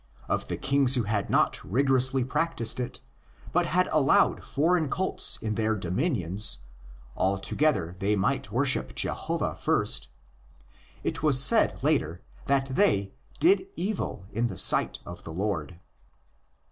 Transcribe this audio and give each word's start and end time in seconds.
Of 0.27 0.47
the 0.47 0.57
kings 0.57 0.95
who 0.95 1.03
had 1.03 1.29
not 1.29 1.63
rigorously 1.63 2.23
practised 2.23 2.79
it, 2.79 3.01
but 3.51 3.67
had 3.67 3.87
allowed 3.91 4.41
foreign 4.41 4.89
cults 4.89 5.37
in 5.43 5.53
their 5.53 5.75
dominions 5.75 6.57
(although 7.15 7.93
they 7.99 8.15
might 8.15 8.51
worship 8.51 8.95
Jehovah 8.95 9.55
first), 9.55 10.09
it 11.03 11.21
was 11.21 11.39
said 11.39 11.83
later 11.83 12.23
that 12.47 12.65
they'' 12.73 13.13
did 13.49 13.67
evil 13.77 14.25
in 14.33 14.47
the 14.47 14.57
sight 14.57 14.97
of 15.05 15.23
the 15.23 15.31
Lord." 15.33 15.79